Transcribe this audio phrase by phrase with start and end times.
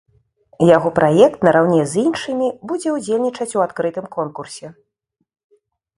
[0.75, 4.67] Яго праект нараўне з іншымі будзе ўдзельнічаць у адкрытым конкурсе.